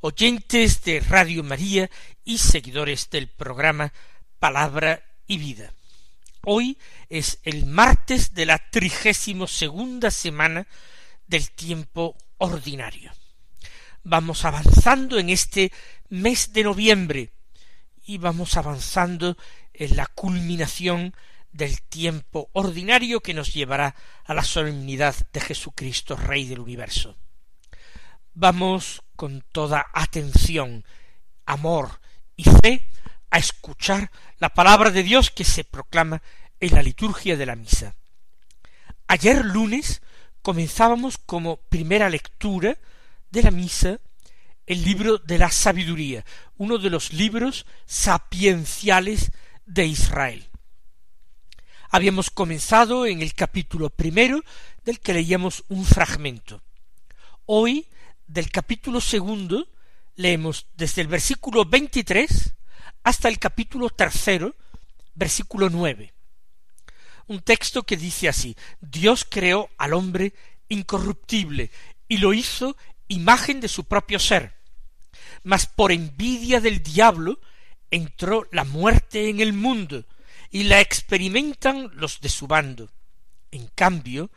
oyentes 0.00 0.82
de 0.82 1.00
Radio 1.00 1.42
María 1.42 1.90
y 2.24 2.38
seguidores 2.38 3.10
del 3.10 3.28
programa 3.28 3.92
Palabra 4.38 5.02
y 5.26 5.38
Vida. 5.38 5.72
Hoy 6.44 6.78
es 7.08 7.40
el 7.42 7.66
martes 7.66 8.34
de 8.34 8.46
la 8.46 8.58
trigésimo 8.70 9.46
segunda 9.46 10.10
semana 10.10 10.66
del 11.26 11.50
tiempo 11.50 12.16
ordinario. 12.38 13.12
Vamos 14.04 14.44
avanzando 14.44 15.18
en 15.18 15.30
este 15.30 15.72
mes 16.08 16.52
de 16.52 16.62
noviembre 16.64 17.32
y 18.04 18.18
vamos 18.18 18.56
avanzando 18.56 19.36
en 19.72 19.96
la 19.96 20.06
culminación 20.06 21.14
del 21.50 21.82
tiempo 21.82 22.50
ordinario 22.52 23.20
que 23.20 23.34
nos 23.34 23.52
llevará 23.52 23.96
a 24.24 24.34
la 24.34 24.44
solemnidad 24.44 25.16
de 25.32 25.40
Jesucristo, 25.40 26.14
Rey 26.14 26.46
del 26.46 26.60
universo. 26.60 27.16
Vamos 28.34 29.02
con 29.16 29.42
toda 29.52 29.86
atención, 29.92 30.84
amor 31.46 32.00
y 32.36 32.44
fe 32.44 32.88
a 33.30 33.38
escuchar 33.38 34.10
la 34.38 34.50
palabra 34.50 34.90
de 34.90 35.02
Dios 35.02 35.30
que 35.30 35.44
se 35.44 35.64
proclama 35.64 36.22
en 36.60 36.74
la 36.74 36.82
liturgia 36.82 37.36
de 37.36 37.46
la 37.46 37.56
misa. 37.56 37.94
Ayer 39.08 39.44
lunes 39.44 40.02
comenzábamos 40.42 41.18
como 41.18 41.56
primera 41.56 42.08
lectura 42.08 42.78
de 43.30 43.42
la 43.42 43.50
misa 43.50 43.98
el 44.66 44.84
libro 44.84 45.18
de 45.18 45.38
la 45.38 45.50
sabiduría, 45.50 46.24
uno 46.56 46.78
de 46.78 46.90
los 46.90 47.12
libros 47.12 47.66
sapienciales 47.86 49.30
de 49.64 49.86
Israel. 49.86 50.46
Habíamos 51.90 52.30
comenzado 52.30 53.06
en 53.06 53.22
el 53.22 53.34
capítulo 53.34 53.90
primero 53.90 54.42
del 54.84 54.98
que 54.98 55.14
leíamos 55.14 55.64
un 55.68 55.84
fragmento. 55.84 56.62
Hoy 57.44 57.86
del 58.26 58.50
capítulo 58.50 59.00
segundo 59.00 59.68
leemos 60.16 60.66
desde 60.74 61.02
el 61.02 61.08
versículo 61.08 61.64
veintitrés 61.64 62.54
hasta 63.02 63.28
el 63.28 63.38
capítulo 63.38 63.90
tercero, 63.90 64.54
versículo 65.14 65.70
nueve. 65.70 66.12
Un 67.26 67.40
texto 67.40 67.82
que 67.82 67.96
dice 67.96 68.28
así 68.28 68.56
Dios 68.80 69.26
creó 69.28 69.68
al 69.78 69.94
hombre 69.94 70.34
incorruptible 70.68 71.70
y 72.08 72.18
lo 72.18 72.32
hizo 72.32 72.76
imagen 73.08 73.60
de 73.60 73.68
su 73.68 73.84
propio 73.84 74.18
ser. 74.18 74.54
Mas 75.42 75.66
por 75.66 75.92
envidia 75.92 76.60
del 76.60 76.82
diablo 76.82 77.40
entró 77.90 78.48
la 78.50 78.64
muerte 78.64 79.28
en 79.28 79.40
el 79.40 79.52
mundo 79.52 80.04
y 80.50 80.64
la 80.64 80.80
experimentan 80.80 81.90
los 81.94 82.20
de 82.20 82.28
su 82.28 82.46
bando. 82.46 82.90
En 83.50 83.68
cambio, 83.68 84.30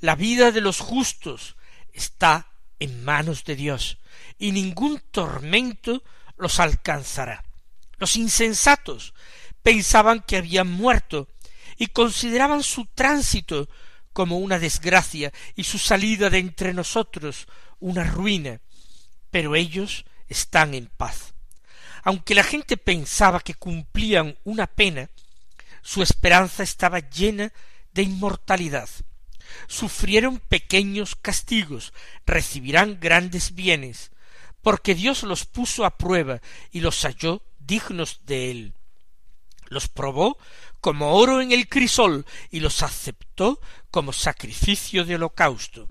la 0.00 0.16
vida 0.16 0.50
de 0.50 0.60
los 0.60 0.80
justos 0.80 1.56
está 1.92 2.50
en 2.78 3.04
manos 3.04 3.44
de 3.44 3.56
Dios, 3.56 3.98
y 4.38 4.52
ningún 4.52 5.00
tormento 5.10 6.02
los 6.36 6.60
alcanzará. 6.60 7.44
Los 7.98 8.16
insensatos 8.16 9.14
pensaban 9.62 10.20
que 10.20 10.36
habían 10.36 10.70
muerto 10.70 11.28
y 11.76 11.88
consideraban 11.88 12.62
su 12.62 12.86
tránsito 12.86 13.68
como 14.12 14.38
una 14.38 14.58
desgracia 14.58 15.32
y 15.54 15.64
su 15.64 15.78
salida 15.78 16.30
de 16.30 16.38
entre 16.38 16.72
nosotros 16.72 17.46
una 17.80 18.04
ruina, 18.04 18.60
pero 19.30 19.56
ellos 19.56 20.04
están 20.28 20.74
en 20.74 20.86
paz. 20.86 21.34
Aunque 22.02 22.34
la 22.34 22.44
gente 22.44 22.76
pensaba 22.76 23.40
que 23.40 23.54
cumplían 23.54 24.38
una 24.44 24.66
pena, 24.66 25.10
su 25.82 26.02
esperanza 26.02 26.62
estaba 26.62 27.00
llena 27.00 27.52
de 27.92 28.02
inmortalidad 28.02 28.88
sufrieron 29.66 30.38
pequeños 30.38 31.16
castigos, 31.16 31.92
recibirán 32.26 32.98
grandes 33.00 33.54
bienes, 33.54 34.10
porque 34.62 34.94
Dios 34.94 35.22
los 35.22 35.44
puso 35.44 35.84
a 35.84 35.96
prueba 35.96 36.40
y 36.72 36.80
los 36.80 37.02
halló 37.02 37.42
dignos 37.58 38.20
de 38.26 38.50
él. 38.50 38.74
Los 39.68 39.88
probó 39.88 40.38
como 40.80 41.14
oro 41.14 41.40
en 41.40 41.52
el 41.52 41.68
crisol 41.68 42.26
y 42.50 42.60
los 42.60 42.82
aceptó 42.82 43.60
como 43.90 44.12
sacrificio 44.12 45.04
de 45.04 45.16
holocausto. 45.16 45.88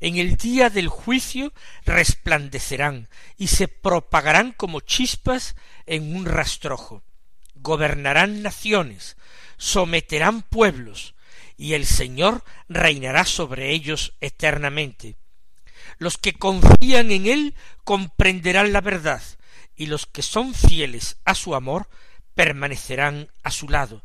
En 0.00 0.16
el 0.16 0.36
día 0.36 0.70
del 0.70 0.88
juicio 0.88 1.52
resplandecerán 1.84 3.08
y 3.36 3.48
se 3.48 3.68
propagarán 3.68 4.52
como 4.52 4.80
chispas 4.80 5.54
en 5.86 6.14
un 6.14 6.26
rastrojo. 6.26 7.02
Gobernarán 7.54 8.42
naciones, 8.42 9.16
someterán 9.56 10.42
pueblos, 10.42 11.14
y 11.56 11.74
el 11.74 11.86
Señor 11.86 12.44
reinará 12.68 13.24
sobre 13.24 13.70
ellos 13.70 14.14
eternamente. 14.20 15.16
Los 15.98 16.18
que 16.18 16.32
confían 16.32 17.10
en 17.10 17.26
Él 17.26 17.54
comprenderán 17.84 18.72
la 18.72 18.80
verdad, 18.80 19.22
y 19.76 19.86
los 19.86 20.06
que 20.06 20.22
son 20.22 20.54
fieles 20.54 21.16
a 21.24 21.34
su 21.34 21.54
amor 21.54 21.88
permanecerán 22.34 23.30
a 23.42 23.50
su 23.50 23.68
lado, 23.68 24.02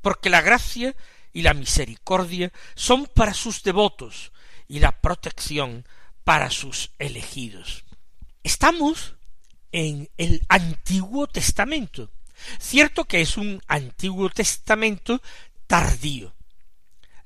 porque 0.00 0.30
la 0.30 0.40
gracia 0.40 0.94
y 1.32 1.42
la 1.42 1.54
misericordia 1.54 2.52
son 2.74 3.06
para 3.06 3.34
sus 3.34 3.62
devotos, 3.62 4.32
y 4.68 4.80
la 4.80 5.00
protección 5.00 5.86
para 6.24 6.50
sus 6.50 6.90
elegidos. 6.98 7.84
Estamos 8.42 9.16
en 9.70 10.10
el 10.16 10.42
Antiguo 10.48 11.26
Testamento. 11.26 12.10
Cierto 12.58 13.04
que 13.04 13.20
es 13.20 13.36
un 13.36 13.62
Antiguo 13.68 14.28
Testamento 14.30 15.22
tardío 15.66 16.34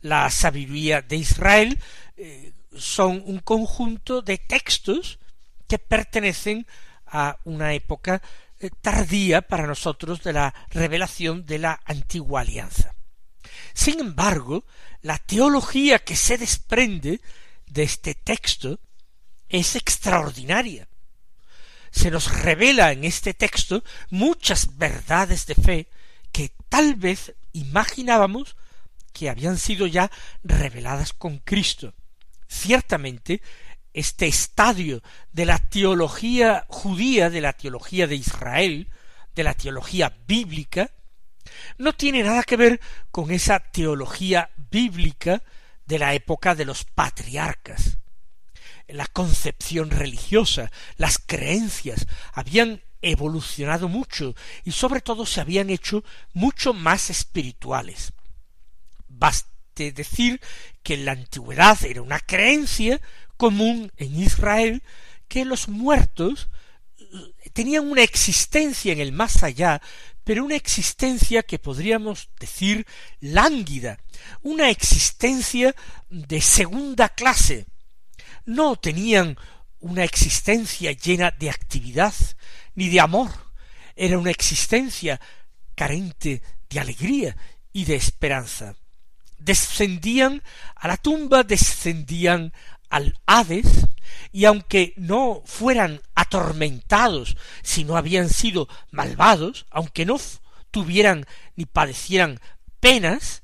la 0.07 0.31
sabiduría 0.31 1.03
de 1.03 1.17
Israel 1.17 1.79
eh, 2.17 2.53
son 2.77 3.23
un 3.27 3.41
conjunto 3.41 4.23
de 4.23 4.39
textos 4.39 5.19
que 5.67 5.79
pertenecen 5.79 6.67
a 7.07 7.39
una 7.45 7.75
época 7.75 8.23
eh, 8.61 8.71
tardía 8.81 9.43
para 9.43 9.67
nosotros 9.67 10.23
de 10.23 10.33
la 10.33 10.55
revelación 10.71 11.45
de 11.45 11.59
la 11.59 11.81
antigua 11.85 12.43
alianza. 12.43 12.95
Sin 13.75 14.01
embargo, 14.01 14.65
la 15.03 15.19
teología 15.19 15.99
que 15.99 16.17
se 16.17 16.39
desprende 16.39 17.21
de 17.67 17.83
este 17.83 18.15
texto 18.15 18.79
es 19.49 19.77
extraordinaria. 19.77 20.89
Se 21.91 22.11
nos 22.11 22.31
revela 22.43 22.93
en 22.93 23.05
este 23.05 23.35
texto 23.35 23.83
muchas 24.11 24.77
verdades 24.77 25.47
de 25.47 25.55
fe 25.55 25.89
que 26.33 26.53
tal 26.69 26.95
vez 26.95 27.35
imaginábamos 27.53 28.57
que 29.17 29.31
habían 29.31 29.57
sido 29.57 29.87
ya 29.87 30.11
reveladas 30.45 31.15
con 31.15 31.39
Cristo. 31.39 31.95
Ciertamente, 32.47 33.41
este 33.95 34.27
estadio 34.27 35.03
de 35.33 35.47
la 35.47 35.59
teología 35.59 36.67
judía, 36.69 37.31
de 37.31 37.41
la 37.41 37.55
teología 37.55 38.07
de 38.07 38.17
Israel, 38.17 38.91
de 39.35 39.43
la 39.43 39.55
teología 39.55 40.15
bíblica, 40.27 40.91
no 41.79 41.95
tiene 41.95 42.23
nada 42.23 42.43
que 42.43 42.59
ver 42.59 42.79
con 43.11 43.31
esa 43.31 43.59
teología 43.59 44.51
bíblica 44.71 45.43
de 45.87 45.99
la 45.99 46.13
época 46.13 46.55
de 46.55 46.67
los 46.67 46.85
patriarcas. 46.85 47.97
La 48.87 49.07
concepción 49.07 49.91
religiosa, 49.91 50.71
las 50.99 51.17
creencias 51.17 52.07
habían 52.35 52.83
evolucionado 53.01 53.89
mucho 53.89 54.35
y 54.63 54.73
sobre 54.73 55.01
todo 55.01 55.25
se 55.25 55.41
habían 55.41 55.71
hecho 55.71 56.05
mucho 56.35 56.75
más 56.75 57.09
espirituales. 57.09 58.13
Baste 59.19 59.93
decir 59.93 60.41
que 60.83 60.95
en 60.95 61.05
la 61.05 61.13
antigüedad 61.13 61.83
era 61.85 62.03
una 62.03 62.21
creencia 62.21 63.01
común 63.37 63.93
en 63.97 64.23
Israel 64.23 64.83
que 65.29 65.45
los 65.45 65.69
muertos 65.69 66.49
eh, 66.99 67.51
tenían 67.53 67.91
una 67.91 68.03
existencia 68.03 68.93
en 68.93 69.01
el 69.01 69.13
más 69.13 69.43
allá, 69.43 69.83
pero 70.25 70.45
una 70.45 70.57
existencia 70.57 71.43
que 71.43 71.59
podríamos 71.59 72.29
decir 72.41 72.87
lánguida, 73.21 73.99
una 74.43 74.71
existencia 74.71 75.75
de 76.09 76.41
segunda 76.41 77.09
clase. 77.11 77.67
No 78.45 78.77
tenían 78.77 79.37
una 79.81 80.05
existencia 80.05 80.93
llena 80.93 81.31
de 81.31 81.51
actividad 81.51 82.15
ni 82.75 82.89
de 82.89 83.01
amor, 83.01 83.31
era 83.95 84.19
una 84.19 84.31
existencia 84.31 85.21
carente 85.75 86.43
de 86.69 86.81
alegría 86.81 87.37
y 87.73 87.85
de 87.85 87.97
esperanza 87.97 88.77
descendían 89.39 90.43
a 90.75 90.89
la 90.89 90.97
tumba, 90.97 91.43
descendían 91.43 92.53
al 92.89 93.19
Hades, 93.27 93.87
y 94.33 94.45
aunque 94.45 94.93
no 94.97 95.43
fueran 95.45 96.01
atormentados 96.15 97.37
si 97.63 97.85
no 97.85 97.97
habían 97.97 98.29
sido 98.29 98.69
malvados, 98.91 99.67
aunque 99.71 100.05
no 100.05 100.19
tuvieran 100.71 101.27
ni 101.55 101.65
padecieran 101.67 102.41
penas, 102.81 103.43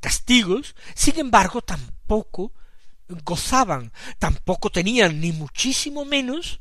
castigos, 0.00 0.74
sin 0.94 1.18
embargo 1.18 1.62
tampoco 1.62 2.52
gozaban, 3.24 3.92
tampoco 4.18 4.70
tenían 4.70 5.20
ni 5.20 5.32
muchísimo 5.32 6.04
menos 6.04 6.60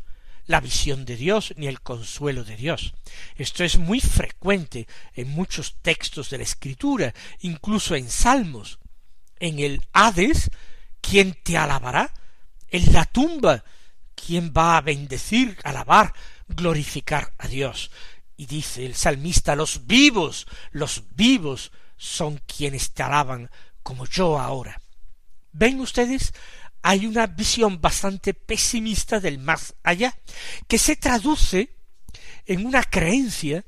la 0.50 0.62
visión 0.62 1.06
de 1.06 1.16
Dios 1.16 1.54
ni 1.58 1.68
el 1.68 1.80
consuelo 1.80 2.44
de 2.44 2.56
Dios. 2.56 2.96
Esto 3.36 3.64
es 3.64 3.78
muy 3.78 4.00
frecuente 4.00 4.88
en 5.14 5.30
muchos 5.30 5.76
textos 5.84 6.32
de 6.32 6.40
la 6.40 6.44
Escritura, 6.44 7.14
incluso 7.42 7.94
en 7.94 8.10
Salmos. 8.10 8.80
En 9.40 9.60
el 9.60 9.84
Hades, 9.94 10.50
¿quién 11.02 11.38
te 11.44 11.56
alabará? 11.56 12.12
En 12.68 12.92
la 12.94 13.06
tumba, 13.06 13.64
¿quién 14.16 14.52
va 14.52 14.78
a 14.78 14.82
bendecir, 14.82 15.56
alabar, 15.64 16.16
glorificar 16.48 17.32
a 17.38 17.48
Dios? 17.48 17.92
Y 18.36 18.48
dice 18.48 18.88
el 18.88 18.96
salmista, 18.96 19.56
los 19.56 19.86
vivos, 19.86 20.48
los 20.72 21.04
vivos 21.16 21.72
son 21.96 22.42
quienes 22.48 22.92
te 22.94 23.04
alaban 23.04 23.52
como 23.84 24.08
yo 24.08 24.40
ahora. 24.40 24.82
¿Ven 25.52 25.80
ustedes? 25.80 26.34
Hay 26.82 27.06
una 27.06 27.28
visión 27.28 27.82
bastante 27.82 28.34
pesimista 28.34 29.20
del 29.20 29.40
más 29.40 29.76
allá, 29.84 30.18
que 30.68 30.78
se 30.78 30.96
traduce 30.96 31.76
en 32.46 32.66
una 32.66 32.84
creencia 32.84 33.66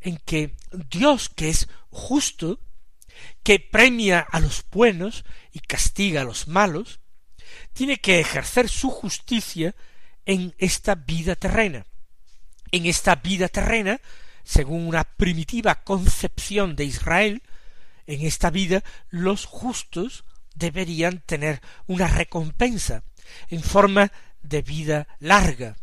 en 0.00 0.18
que 0.18 0.56
Dios, 0.90 1.28
que 1.28 1.50
es 1.50 1.68
justo, 1.90 2.60
que 3.42 3.60
premia 3.60 4.20
a 4.20 4.40
los 4.40 4.64
buenos 4.70 5.24
y 5.52 5.60
castiga 5.60 6.22
a 6.22 6.24
los 6.24 6.48
malos, 6.48 7.00
tiene 7.72 7.98
que 7.98 8.20
ejercer 8.20 8.68
su 8.68 8.90
justicia 8.90 9.74
en 10.26 10.54
esta 10.58 10.94
vida 10.94 11.36
terrena. 11.36 11.86
En 12.70 12.86
esta 12.86 13.16
vida 13.16 13.48
terrena, 13.48 14.00
según 14.42 14.86
una 14.86 15.04
primitiva 15.04 15.82
concepción 15.84 16.76
de 16.76 16.84
Israel, 16.84 17.42
en 18.06 18.26
esta 18.26 18.50
vida 18.50 18.82
los 19.10 19.46
justos 19.46 20.24
deberían 20.54 21.20
tener 21.20 21.60
una 21.86 22.08
recompensa 22.08 23.02
en 23.48 23.62
forma 23.62 24.12
de 24.42 24.62
vida 24.62 25.08
larga, 25.18 25.76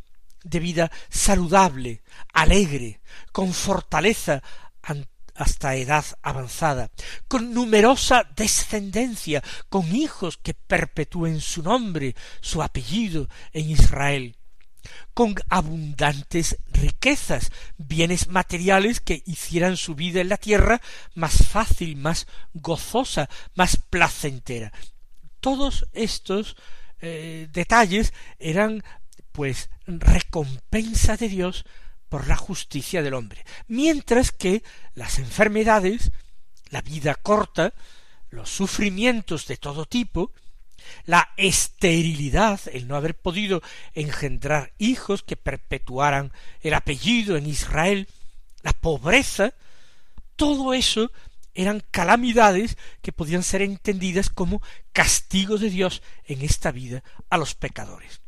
de 0.43 0.59
vida 0.59 0.91
saludable, 1.09 2.01
alegre, 2.33 3.01
con 3.31 3.53
fortaleza 3.53 4.41
hasta 5.35 5.75
edad 5.75 6.05
avanzada, 6.21 6.91
con 7.27 7.53
numerosa 7.53 8.27
descendencia, 8.35 9.43
con 9.69 9.95
hijos 9.95 10.37
que 10.37 10.53
perpetúen 10.53 11.41
su 11.41 11.63
nombre, 11.63 12.15
su 12.41 12.61
apellido 12.61 13.27
en 13.53 13.69
Israel, 13.69 14.37
con 15.13 15.35
abundantes 15.49 16.57
riquezas, 16.71 17.51
bienes 17.77 18.27
materiales 18.27 18.99
que 18.99 19.23
hicieran 19.25 19.77
su 19.77 19.95
vida 19.95 20.21
en 20.21 20.29
la 20.29 20.37
tierra 20.37 20.81
más 21.15 21.47
fácil, 21.47 21.95
más 21.97 22.27
gozosa, 22.53 23.29
más 23.55 23.77
placentera. 23.77 24.71
Todos 25.39 25.87
estos 25.93 26.55
eh, 27.01 27.47
detalles 27.51 28.13
eran 28.39 28.83
pues 29.31 29.69
recompensa 29.85 31.17
de 31.17 31.29
Dios 31.29 31.65
por 32.09 32.27
la 32.27 32.35
justicia 32.35 33.01
del 33.01 33.13
hombre, 33.13 33.45
mientras 33.67 34.31
que 34.31 34.63
las 34.95 35.17
enfermedades, 35.17 36.11
la 36.69 36.81
vida 36.81 37.15
corta, 37.15 37.73
los 38.29 38.49
sufrimientos 38.49 39.47
de 39.47 39.57
todo 39.57 39.85
tipo, 39.85 40.31
la 41.05 41.29
esterilidad, 41.37 42.59
el 42.71 42.87
no 42.87 42.95
haber 42.95 43.15
podido 43.15 43.61
engendrar 43.93 44.73
hijos 44.77 45.23
que 45.23 45.35
perpetuaran 45.35 46.31
el 46.61 46.73
apellido 46.73 47.37
en 47.37 47.47
Israel, 47.47 48.07
la 48.61 48.73
pobreza, 48.73 49.53
todo 50.35 50.73
eso 50.73 51.11
eran 51.53 51.83
calamidades 51.91 52.77
que 53.01 53.11
podían 53.11 53.43
ser 53.43 53.61
entendidas 53.61 54.29
como 54.29 54.61
castigo 54.93 55.57
de 55.57 55.69
Dios 55.69 56.01
en 56.25 56.41
esta 56.41 56.71
vida 56.71 57.03
a 57.29 57.37
los 57.37 57.55
pecadores. 57.55 58.21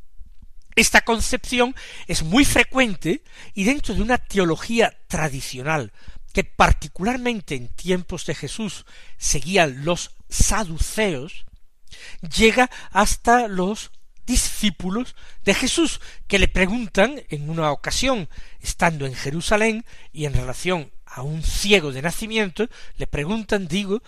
Esta 0.76 1.02
concepción 1.02 1.76
es 2.08 2.24
muy 2.24 2.46
frecuente 2.46 3.24
y 3.54 3.64
dentro 3.64 3.94
de 3.94 4.02
una 4.02 4.18
teología 4.18 4.98
tradicional 5.08 5.92
que 6.34 6.44
particularmente 6.44 7.56
en 7.56 7.68
tiempos 7.68 8.26
de 8.26 8.34
Jesús 8.34 8.86
seguían 9.18 9.86
los 9.86 10.16
saduceos, 10.30 11.46
llega 12.22 12.70
hasta 12.92 13.48
los 13.48 13.92
discípulos 14.26 15.16
de 15.44 15.54
Jesús, 15.54 16.00
que 16.28 16.40
le 16.40 16.48
preguntan 16.48 17.24
en 17.30 17.50
una 17.50 17.72
ocasión, 17.72 18.30
estando 18.62 19.06
en 19.06 19.16
Jerusalén 19.16 19.86
y 20.12 20.26
en 20.26 20.34
relación 20.34 20.92
a 21.06 21.22
un 21.22 21.44
ciego 21.44 21.92
de 21.92 22.02
nacimiento, 22.02 22.68
le 22.98 23.08
preguntan, 23.08 23.68
digo, 23.68 24.02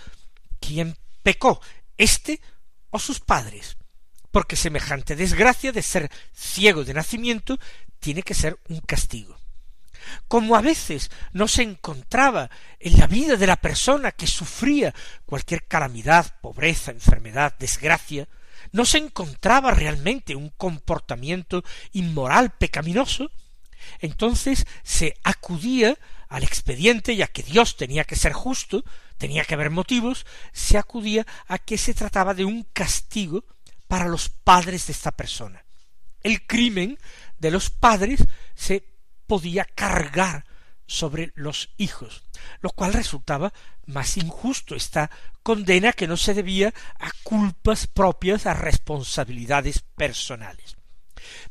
¿quién 0.60 0.98
pecó, 1.22 1.62
este 1.98 2.42
o 2.90 3.00
sus 3.00 3.20
padres? 3.20 3.78
Porque 4.32 4.56
semejante 4.56 5.16
desgracia 5.16 5.72
de 5.72 5.82
ser 5.82 6.12
ciego 6.34 6.84
de 6.84 6.94
nacimiento 6.94 7.60
tiene 8.00 8.24
que 8.24 8.34
ser 8.34 8.60
un 8.70 8.80
castigo 8.82 9.38
como 10.28 10.56
a 10.56 10.62
veces 10.62 11.12
no 11.34 11.48
se 11.48 11.64
encontraba 11.64 12.50
en 12.80 13.00
la 13.00 13.08
vida 13.08 13.36
de 13.36 13.48
la 13.48 13.58
persona 13.58 14.12
que 14.12 14.28
sufría 14.28 14.94
cualquier 15.26 15.68
calamidad, 15.68 16.40
pobreza, 16.42 16.92
enfermedad, 16.92 17.56
desgracia, 17.60 18.28
no 18.72 18.86
se 18.86 18.98
encontraba 18.98 19.72
realmente 19.72 20.36
un 20.36 20.50
comportamiento 20.50 21.64
inmoral, 21.94 22.52
pecaminoso, 22.52 23.32
entonces 24.00 24.66
se 24.84 25.16
acudía 25.24 25.98
al 26.28 26.44
expediente, 26.44 27.16
ya 27.16 27.28
que 27.28 27.44
Dios 27.44 27.78
tenía 27.78 28.04
que 28.04 28.16
ser 28.16 28.34
justo, 28.34 28.84
tenía 29.18 29.46
que 29.46 29.54
haber 29.54 29.70
motivos, 29.70 30.26
se 30.52 30.78
acudía 30.78 31.26
a 31.48 31.60
que 31.60 31.78
se 31.78 31.94
trataba 31.94 32.34
de 32.34 32.46
un 32.46 32.64
castigo 32.74 33.46
para 33.88 34.08
los 34.08 34.30
padres 34.30 34.88
de 34.88 34.94
esta 34.94 35.12
persona. 35.12 35.64
El 36.24 36.46
crimen 36.46 36.98
de 37.38 37.52
los 37.52 37.70
padres 37.70 38.26
se 38.56 38.84
podía 39.28 39.66
cargar 39.66 40.46
sobre 40.88 41.32
los 41.36 41.70
hijos, 41.78 42.24
lo 42.62 42.70
cual 42.70 42.94
resultaba 42.94 43.54
más 43.86 44.18
injusto 44.18 44.76
esta 44.76 45.10
condena 45.44 45.94
que 45.94 46.08
no 46.08 46.18
se 46.18 46.34
debía 46.34 46.74
a 47.00 47.12
culpas 47.24 47.88
propias, 47.88 48.46
a 48.46 48.54
responsabilidades 48.54 49.84
personales. 49.96 50.78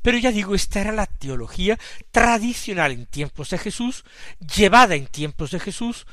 Pero 0.03 0.19
ya 0.19 0.31
digo, 0.31 0.55
esta 0.55 0.81
era 0.81 0.93
la 0.93 1.07
teología 1.07 1.79
tradicional 2.11 2.93
en 2.93 3.07
tiempos 3.07 3.51
de 3.51 3.59
Jesús, 3.59 4.05
llevada 4.39 4.95
en 4.95 5.07
tiempos 5.07 5.51
de 5.51 5.61
Jesús 5.61 6.07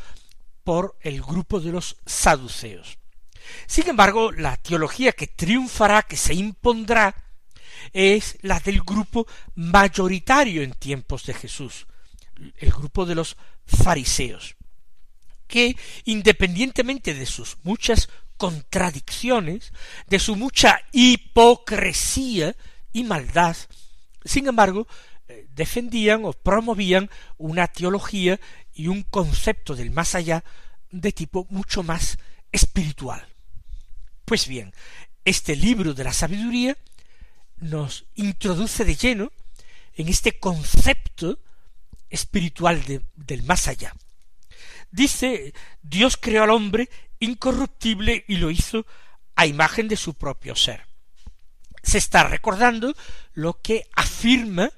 por 0.63 0.97
el 1.01 1.21
grupo 1.21 1.59
de 1.59 1.71
los 1.71 1.97
saduceos. 2.05 2.97
Sin 3.67 3.89
embargo, 3.89 4.31
la 4.31 4.57
teología 4.57 5.11
que 5.11 5.27
triunfará, 5.27 6.03
que 6.03 6.17
se 6.17 6.33
impondrá, 6.33 7.15
es 7.93 8.37
la 8.41 8.59
del 8.59 8.81
grupo 8.81 9.27
mayoritario 9.55 10.61
en 10.61 10.73
tiempos 10.73 11.25
de 11.25 11.33
Jesús, 11.33 11.87
el 12.57 12.71
grupo 12.71 13.05
de 13.05 13.15
los 13.15 13.37
fariseos, 13.65 14.55
que 15.47 15.75
independientemente 16.05 17.13
de 17.13 17.25
sus 17.25 17.57
muchas 17.63 18.09
contradicciones, 18.37 19.71
de 20.07 20.19
su 20.19 20.35
mucha 20.35 20.81
hipocresía 20.91 22.55
y 22.91 23.03
maldad, 23.03 23.55
sin 24.25 24.47
embargo, 24.47 24.87
eh, 25.27 25.47
defendían 25.53 26.25
o 26.25 26.33
promovían 26.33 27.09
una 27.37 27.67
teología 27.67 28.39
y 28.73 28.87
un 28.87 29.03
concepto 29.03 29.75
del 29.75 29.91
más 29.91 30.15
allá 30.15 30.43
de 30.91 31.11
tipo 31.11 31.47
mucho 31.49 31.83
más 31.83 32.17
espiritual. 32.51 33.25
Pues 34.25 34.47
bien, 34.47 34.73
este 35.25 35.55
libro 35.55 35.93
de 35.93 36.03
la 36.03 36.13
sabiduría 36.13 36.77
nos 37.61 38.05
introduce 38.15 38.83
de 38.83 38.95
lleno 38.95 39.31
en 39.93 40.09
este 40.09 40.39
concepto 40.39 41.39
espiritual 42.09 42.83
del 43.15 43.43
más 43.43 43.67
allá. 43.67 43.95
Dice, 44.89 45.53
Dios 45.81 46.17
creó 46.17 46.43
al 46.43 46.49
hombre 46.49 46.89
incorruptible 47.19 48.25
y 48.27 48.37
lo 48.37 48.51
hizo 48.51 48.85
a 49.35 49.45
imagen 49.45 49.87
de 49.87 49.95
su 49.95 50.15
propio 50.15 50.55
ser. 50.55 50.85
Se 51.83 51.97
está 51.97 52.23
recordando 52.23 52.93
lo 53.33 53.61
que 53.61 53.87
afirma 53.95 54.71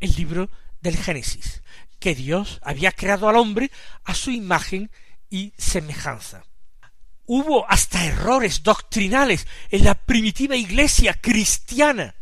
el 0.00 0.12
libro 0.16 0.50
del 0.80 0.96
Génesis, 0.96 1.62
que 2.00 2.14
Dios 2.14 2.58
había 2.62 2.92
creado 2.92 3.28
al 3.28 3.36
hombre 3.36 3.70
a 4.04 4.14
su 4.14 4.30
imagen 4.30 4.90
y 5.30 5.52
semejanza. 5.56 6.44
Hubo 7.24 7.70
hasta 7.70 8.04
errores 8.04 8.62
doctrinales 8.62 9.46
en 9.70 9.84
la 9.84 9.94
primitiva 9.94 10.56
iglesia 10.56 11.14
cristiana 11.14 12.16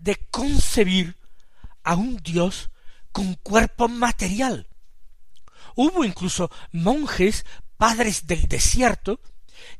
de 0.00 0.16
concebir 0.30 1.16
a 1.82 1.94
un 1.94 2.16
Dios 2.16 2.70
con 3.12 3.34
cuerpo 3.34 3.88
material. 3.88 4.68
Hubo 5.76 6.04
incluso 6.04 6.50
monjes, 6.72 7.44
padres 7.76 8.26
del 8.26 8.46
desierto, 8.48 9.20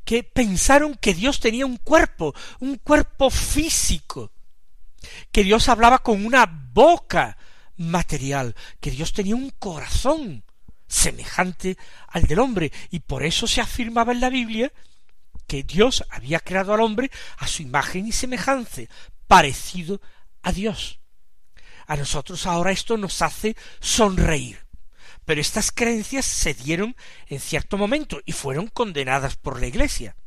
que 0.03 0.23
pensaron 0.23 0.95
que 0.95 1.13
Dios 1.13 1.39
tenía 1.39 1.65
un 1.65 1.77
cuerpo, 1.77 2.33
un 2.59 2.77
cuerpo 2.77 3.29
físico, 3.29 4.31
que 5.31 5.43
Dios 5.43 5.69
hablaba 5.69 5.99
con 5.99 6.25
una 6.25 6.45
boca 6.45 7.37
material, 7.77 8.55
que 8.79 8.91
Dios 8.91 9.13
tenía 9.13 9.35
un 9.35 9.49
corazón 9.49 10.43
semejante 10.87 11.77
al 12.07 12.23
del 12.23 12.39
hombre, 12.39 12.71
y 12.89 12.99
por 12.99 13.23
eso 13.23 13.47
se 13.47 13.61
afirmaba 13.61 14.11
en 14.11 14.21
la 14.21 14.29
Biblia 14.29 14.71
que 15.47 15.63
Dios 15.63 16.05
había 16.09 16.39
creado 16.39 16.73
al 16.73 16.81
hombre 16.81 17.11
a 17.37 17.47
su 17.47 17.61
imagen 17.61 18.07
y 18.07 18.11
semejanza, 18.11 18.83
parecido 19.31 20.01
a 20.41 20.51
Dios. 20.51 20.99
A 21.87 21.95
nosotros 21.95 22.45
ahora 22.45 22.73
esto 22.73 22.97
nos 22.97 23.21
hace 23.21 23.55
sonreír. 23.79 24.59
Pero 25.23 25.39
estas 25.39 25.71
creencias 25.71 26.25
se 26.25 26.53
dieron 26.53 26.97
en 27.27 27.39
cierto 27.39 27.77
momento 27.77 28.19
y 28.25 28.33
fueron 28.33 28.67
condenadas 28.67 29.37
por 29.37 29.61
la 29.61 29.67
Iglesia. 29.67 30.17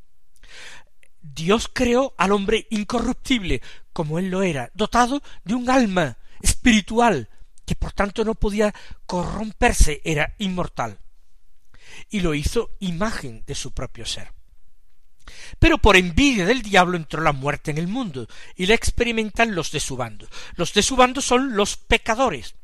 Dios 1.21 1.69
creó 1.71 2.15
al 2.17 2.33
hombre 2.33 2.67
incorruptible, 2.71 3.61
como 3.93 4.19
él 4.19 4.31
lo 4.31 4.43
era, 4.43 4.71
dotado 4.73 5.21
de 5.45 5.53
un 5.53 5.69
alma 5.69 6.17
espiritual, 6.41 7.29
que 7.67 7.75
por 7.75 7.93
tanto 7.93 8.25
no 8.25 8.35
podía 8.35 8.75
corromperse, 9.05 10.01
era 10.07 10.35
inmortal. 10.39 10.99
Y 12.09 12.21
lo 12.21 12.33
hizo 12.33 12.71
imagen 12.81 13.45
de 13.47 13.55
su 13.55 13.73
propio 13.73 14.07
ser. 14.07 14.33
Pero 15.59 15.79
por 15.79 15.97
envidia 15.97 16.47
del 16.47 16.63
diablo 16.63 16.97
entró 16.97 17.23
la 17.23 17.33
muerte 17.33 17.71
en 17.71 17.79
el 17.79 17.89
mundo, 17.89 18.27
y 18.57 18.67
la 18.67 18.75
experimentan 18.75 19.55
los 19.55 19.71
de 19.71 19.81
su 19.81 19.97
bando. 19.97 20.29
Los 20.57 20.73
de 20.75 20.83
su 20.83 20.97
bando 20.97 21.21
son 21.21 21.57
los 21.57 21.77
pecadores. 21.77 22.55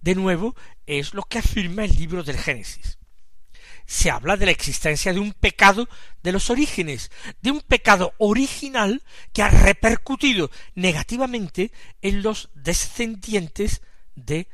De 0.00 0.14
nuevo, 0.14 0.54
es 0.86 1.14
lo 1.14 1.22
que 1.22 1.38
afirma 1.38 1.84
el 1.84 1.96
libro 1.96 2.22
del 2.22 2.38
Génesis. 2.38 2.98
Se 3.86 4.10
habla 4.10 4.36
de 4.36 4.46
la 4.46 4.52
existencia 4.52 5.12
de 5.12 5.20
un 5.20 5.32
pecado 5.32 5.88
de 6.22 6.32
los 6.32 6.50
orígenes, 6.50 7.10
de 7.40 7.52
un 7.52 7.60
pecado 7.60 8.14
original 8.18 9.02
que 9.32 9.42
ha 9.42 9.48
repercutido 9.48 10.50
negativamente 10.74 11.70
en 12.02 12.22
los 12.22 12.50
descendientes 12.54 13.82
de 14.16 14.48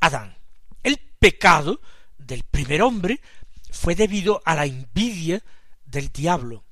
Adán. 0.00 0.38
El 0.82 0.98
pecado 1.18 1.82
del 2.16 2.44
primer 2.44 2.80
hombre 2.82 3.20
fue 3.70 3.94
debido 3.94 4.40
a 4.44 4.54
la 4.54 4.64
envidia 4.64 5.42
del 5.84 6.08
diablo, 6.08 6.64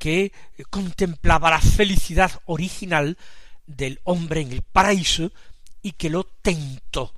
que 0.00 0.32
contemplaba 0.70 1.50
la 1.50 1.60
felicidad 1.60 2.32
original 2.46 3.18
del 3.66 4.00
hombre 4.04 4.40
en 4.40 4.50
el 4.50 4.62
paraíso 4.62 5.30
y 5.82 5.92
que 5.92 6.08
lo 6.08 6.24
tentó 6.24 7.14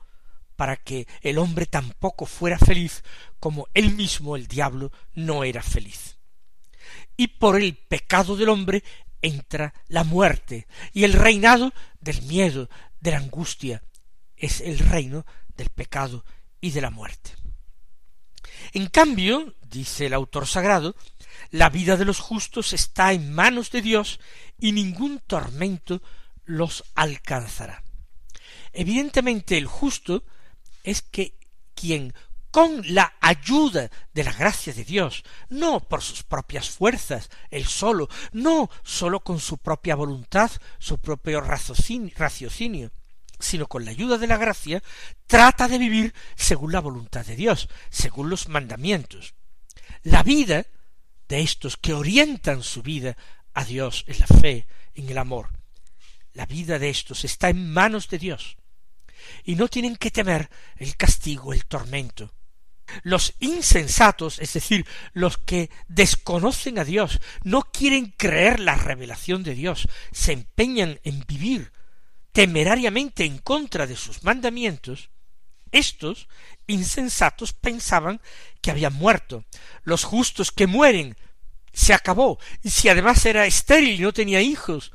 para 0.57 0.77
que 0.77 1.07
el 1.23 1.39
hombre 1.39 1.67
tampoco 1.67 2.27
fuera 2.27 2.59
feliz 2.59 3.05
como 3.39 3.69
él 3.73 3.95
mismo, 3.95 4.35
el 4.35 4.49
diablo, 4.49 4.91
no 5.15 5.45
era 5.45 5.63
feliz. 5.63 6.19
Y 7.17 7.29
por 7.29 7.57
el 7.61 7.77
pecado 7.77 8.37
del 8.37 8.49
hombre 8.49 8.83
entra 9.23 9.73
la 9.87 10.03
muerte 10.03 10.67
y 10.93 11.05
el 11.05 11.13
reinado 11.13 11.73
del 12.01 12.21
miedo, 12.23 12.69
de 13.01 13.13
la 13.13 13.19
angustia, 13.19 13.81
es 14.37 14.61
el 14.61 14.81
reino 14.81 15.25
del 15.57 15.71
pecado 15.71 16.25
y 16.61 16.73
de 16.73 16.81
la 16.81 16.91
muerte. 16.91 17.31
En 18.73 18.87
cambio, 18.87 19.55
dice 19.63 20.07
el 20.07 20.15
autor 20.15 20.47
sagrado, 20.47 20.95
la 21.51 21.69
vida 21.69 21.97
de 21.97 22.05
los 22.05 22.21
justos 22.21 22.73
está 22.73 23.13
en 23.13 23.33
manos 23.33 23.71
de 23.71 23.83
Dios 23.83 24.21
y 24.59 24.73
ningún 24.73 25.21
tormento 25.27 26.03
los 26.45 26.85
alcanzará. 26.95 27.83
Evidentemente 28.73 29.59
el 29.59 29.67
justo 29.67 30.25
es 30.83 31.03
que 31.03 31.37
quien 31.75 32.15
con 32.53 32.83
la 32.95 33.15
ayuda 33.21 33.91
de 34.13 34.25
la 34.25 34.33
gracia 34.33 34.75
de 34.75 34.85
Dios, 34.85 35.25
no 35.49 35.81
por 35.81 36.03
sus 36.03 36.23
propias 36.23 36.69
fuerzas, 36.69 37.31
él 37.51 37.65
solo, 37.67 38.11
no 38.33 38.69
solo 38.83 39.21
con 39.21 39.41
su 39.41 39.57
propia 39.57 39.97
voluntad, 39.97 40.51
su 40.79 40.99
propio 40.99 41.41
raciocinio, 41.41 42.93
sino 43.39 43.67
con 43.67 43.87
la 43.87 43.91
ayuda 43.91 44.19
de 44.19 44.27
la 44.27 44.37
gracia, 44.37 44.83
trata 45.27 45.67
de 45.67 45.79
vivir 45.79 46.15
según 46.37 46.73
la 46.73 46.81
voluntad 46.81 47.25
de 47.25 47.37
Dios, 47.37 47.71
según 47.89 48.29
los 48.29 48.49
mandamientos. 48.49 49.35
La 50.03 50.23
vida 50.23 50.67
de 51.33 51.41
estos 51.41 51.79
que 51.79 51.95
orientan 51.95 52.63
su 52.63 52.83
vida 52.83 53.17
a 53.55 53.65
Dios 53.65 54.05
en 54.07 54.19
la 54.19 54.27
fe, 54.27 54.67
en 54.95 55.09
el 55.09 55.17
amor. 55.17 55.49
La 56.35 56.45
vida 56.45 56.79
de 56.79 56.91
estos 56.91 57.25
está 57.25 57.49
en 57.49 57.73
manos 57.73 58.11
de 58.11 58.19
Dios, 58.19 58.59
y 59.43 59.55
no 59.55 59.69
tienen 59.69 59.97
que 59.97 60.11
temer 60.11 60.51
el 60.77 60.95
castigo, 60.95 61.55
el 61.55 61.65
tormento. 61.65 62.35
Los 63.03 63.33
insensatos, 63.41 64.41
es 64.41 64.53
decir, 64.53 64.87
los 65.15 65.39
que 65.39 65.71
desconocen 65.89 66.79
a 66.79 66.85
Dios, 66.85 67.19
no 67.45 67.63
quieren 67.63 68.13
creer 68.19 68.61
la 68.61 68.75
revelación 68.75 69.43
de 69.43 69.55
Dios, 69.55 69.89
se 70.13 70.33
empeñan 70.33 71.01
en 71.03 71.25
vivir 71.27 71.73
temerariamente 72.33 73.25
en 73.25 73.39
contra 73.39 73.87
de 73.87 73.97
sus 73.97 74.23
mandamientos, 74.23 75.09
estos 75.73 76.29
insensatos 76.67 77.53
pensaban 77.53 78.21
que 78.61 78.71
habían 78.71 78.95
muerto. 78.95 79.45
Los 79.83 80.05
justos 80.05 80.53
que 80.53 80.67
mueren 80.67 81.17
se 81.73 81.95
acabó. 81.95 82.39
Y 82.63 82.71
si 82.71 82.89
además 82.89 83.25
era 83.27 83.47
estéril 83.47 84.01
y 84.01 84.03
no 84.03 84.13
tenía 84.13 84.41
hijos, 84.41 84.93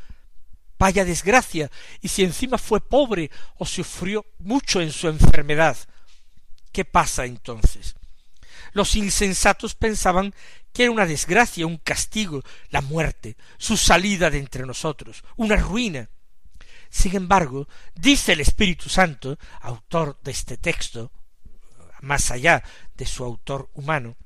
vaya 0.77 1.05
desgracia. 1.05 1.71
Y 2.01 2.07
si 2.07 2.23
encima 2.23 2.57
fue 2.57 2.79
pobre 2.79 3.31
o 3.57 3.65
sufrió 3.65 4.25
mucho 4.39 4.81
en 4.81 4.91
su 4.91 5.07
enfermedad, 5.07 5.77
¿qué 6.71 6.85
pasa 6.85 7.25
entonces? 7.25 7.95
Los 8.73 8.95
insensatos 8.95 9.75
pensaban 9.75 10.33
que 10.73 10.83
era 10.83 10.91
una 10.91 11.05
desgracia, 11.05 11.65
un 11.65 11.77
castigo, 11.77 12.43
la 12.69 12.81
muerte, 12.81 13.35
su 13.57 13.77
salida 13.77 14.29
de 14.29 14.37
entre 14.37 14.65
nosotros, 14.65 15.23
una 15.35 15.55
ruina. 15.55 16.09
Sin 16.97 17.15
embargo, 17.15 17.67
dice 17.93 18.33
el 18.33 18.39
Espíritu 18.39 18.89
Santo, 18.89 19.37
autor 19.61 20.19
de 20.23 20.31
este 20.31 20.57
texto, 20.57 21.11
más 22.01 22.31
allá 22.31 22.63
de 22.95 23.05
su 23.05 23.23
autor 23.23 23.69
humano, 23.75 24.17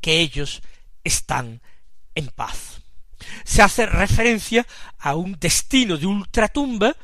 que 0.00 0.18
ellos 0.18 0.60
están 1.04 1.62
en 2.16 2.26
paz. 2.30 2.82
Se 3.44 3.62
hace 3.62 3.86
referencia 3.86 4.66
a 4.98 5.14
un 5.14 5.38
destino 5.38 5.96
de 5.96 6.06
ultratumba, 6.06 6.96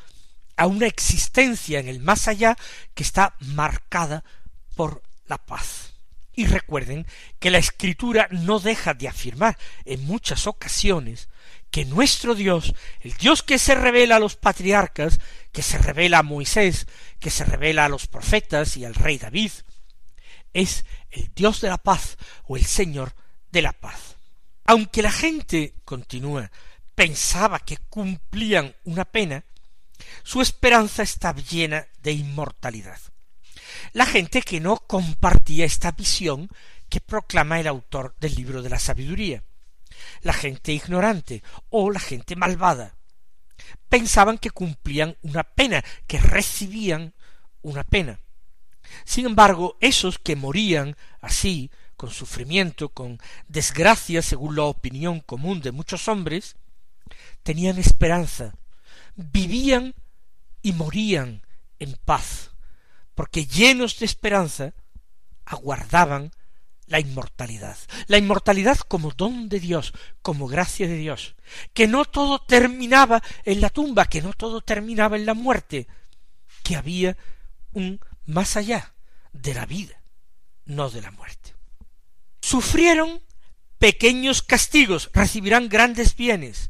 a 0.57 0.67
una 0.67 0.87
existencia 0.87 1.79
en 1.79 1.87
el 1.87 2.01
más 2.01 2.27
allá 2.27 2.57
que 2.93 3.03
está 3.03 3.33
marcada 3.39 4.25
por 4.75 5.03
la 5.27 5.37
paz. 5.37 5.93
Y 6.33 6.47
recuerden 6.47 7.07
que 7.39 7.49
la 7.49 7.59
escritura 7.59 8.27
no 8.29 8.59
deja 8.59 8.93
de 8.93 9.07
afirmar 9.07 9.57
en 9.85 10.03
muchas 10.03 10.47
ocasiones 10.47 11.29
que 11.75 11.83
nuestro 11.83 12.35
Dios, 12.35 12.73
el 13.01 13.11
Dios 13.15 13.43
que 13.43 13.59
se 13.59 13.75
revela 13.75 14.15
a 14.15 14.19
los 14.19 14.37
patriarcas, 14.37 15.19
que 15.51 15.61
se 15.61 15.77
revela 15.77 16.19
a 16.19 16.23
Moisés, 16.23 16.87
que 17.19 17.29
se 17.29 17.43
revela 17.43 17.83
a 17.83 17.89
los 17.89 18.07
profetas 18.07 18.77
y 18.77 18.85
al 18.85 18.95
rey 18.95 19.17
David, 19.17 19.51
es 20.53 20.85
el 21.11 21.33
Dios 21.35 21.59
de 21.59 21.67
la 21.67 21.77
paz 21.77 22.15
o 22.45 22.55
el 22.55 22.63
Señor 22.63 23.13
de 23.51 23.61
la 23.61 23.73
paz. 23.73 24.15
Aunque 24.63 25.01
la 25.01 25.11
gente, 25.11 25.73
continúa, 25.83 26.49
pensaba 26.95 27.59
que 27.59 27.75
cumplían 27.89 28.73
una 28.85 29.03
pena, 29.03 29.43
su 30.23 30.41
esperanza 30.41 31.03
estaba 31.03 31.41
llena 31.41 31.85
de 32.01 32.13
inmortalidad. 32.13 33.01
La 33.91 34.05
gente 34.05 34.41
que 34.41 34.61
no 34.61 34.77
compartía 34.77 35.65
esta 35.65 35.91
visión 35.91 36.47
que 36.87 37.01
proclama 37.01 37.59
el 37.59 37.67
autor 37.67 38.15
del 38.21 38.33
libro 38.33 38.61
de 38.61 38.69
la 38.69 38.79
sabiduría 38.79 39.43
la 40.21 40.33
gente 40.33 40.73
ignorante 40.73 41.43
o 41.69 41.91
la 41.91 41.99
gente 41.99 42.35
malvada. 42.35 42.95
Pensaban 43.89 44.37
que 44.37 44.51
cumplían 44.51 45.17
una 45.21 45.43
pena, 45.43 45.83
que 46.07 46.19
recibían 46.19 47.13
una 47.61 47.83
pena. 47.83 48.19
Sin 49.03 49.25
embargo, 49.25 49.77
esos 49.81 50.19
que 50.19 50.35
morían 50.35 50.95
así, 51.21 51.71
con 51.97 52.11
sufrimiento, 52.11 52.89
con 52.89 53.19
desgracia, 53.47 54.21
según 54.21 54.55
la 54.55 54.63
opinión 54.63 55.19
común 55.21 55.61
de 55.61 55.71
muchos 55.71 56.07
hombres, 56.07 56.55
tenían 57.43 57.77
esperanza, 57.77 58.53
vivían 59.15 59.95
y 60.61 60.73
morían 60.73 61.43
en 61.79 61.95
paz, 62.05 62.51
porque 63.13 63.45
llenos 63.45 63.99
de 63.99 64.05
esperanza 64.05 64.73
aguardaban 65.45 66.31
la 66.87 66.99
inmortalidad, 66.99 67.77
la 68.07 68.17
inmortalidad 68.17 68.77
como 68.79 69.11
don 69.11 69.49
de 69.49 69.59
Dios, 69.59 69.93
como 70.21 70.47
gracia 70.47 70.87
de 70.87 70.97
Dios, 70.97 71.35
que 71.73 71.87
no 71.87 72.05
todo 72.05 72.39
terminaba 72.39 73.23
en 73.43 73.61
la 73.61 73.69
tumba, 73.69 74.05
que 74.05 74.21
no 74.21 74.33
todo 74.33 74.61
terminaba 74.61 75.15
en 75.15 75.25
la 75.25 75.33
muerte, 75.33 75.87
que 76.63 76.75
había 76.75 77.17
un 77.73 77.99
más 78.25 78.55
allá 78.55 78.93
de 79.33 79.53
la 79.53 79.65
vida, 79.65 80.01
no 80.65 80.89
de 80.89 81.01
la 81.01 81.11
muerte. 81.11 81.55
Sufrieron 82.41 83.21
pequeños 83.79 84.41
castigos, 84.41 85.09
recibirán 85.13 85.69
grandes 85.69 86.15
bienes. 86.15 86.69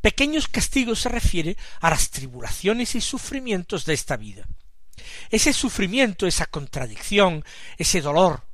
Pequeños 0.00 0.48
castigos 0.48 1.00
se 1.00 1.08
refiere 1.08 1.56
a 1.80 1.90
las 1.90 2.10
tribulaciones 2.10 2.94
y 2.96 3.00
sufrimientos 3.00 3.84
de 3.84 3.94
esta 3.94 4.16
vida. 4.16 4.46
Ese 5.30 5.52
sufrimiento, 5.52 6.26
esa 6.26 6.46
contradicción, 6.46 7.44
ese 7.78 8.00
dolor, 8.00 8.44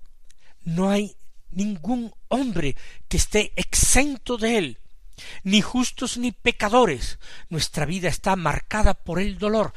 no 0.62 0.90
hay 0.90 1.16
ningún 1.50 2.12
hombre 2.28 2.76
que 3.08 3.16
esté 3.16 3.52
exento 3.56 4.36
de 4.36 4.58
él, 4.58 4.78
ni 5.42 5.60
justos 5.60 6.18
ni 6.18 6.32
pecadores. 6.32 7.18
Nuestra 7.48 7.86
vida 7.86 8.08
está 8.08 8.36
marcada 8.36 8.94
por 8.94 9.20
el 9.20 9.38
dolor. 9.38 9.72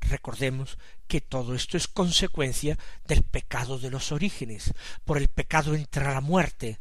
Recordemos 0.00 0.78
que 1.06 1.20
todo 1.20 1.54
esto 1.54 1.76
es 1.76 1.88
consecuencia 1.88 2.78
del 3.06 3.22
pecado 3.22 3.78
de 3.78 3.90
los 3.90 4.12
orígenes. 4.12 4.72
Por 5.04 5.18
el 5.18 5.28
pecado 5.28 5.74
entra 5.74 6.12
la 6.12 6.20
muerte, 6.20 6.78